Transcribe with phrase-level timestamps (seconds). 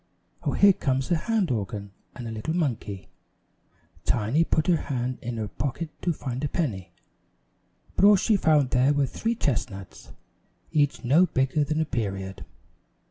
[0.41, 3.09] "Oh, here comes a hand organ and a little monkey!"
[4.03, 6.91] Tiny put her hand in her pocket to find a penny,
[7.95, 10.11] but all she found there were three chestnuts,
[10.71, 12.43] each no bigger than a period.